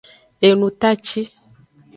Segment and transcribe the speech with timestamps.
[0.47, 1.21] Enutaci.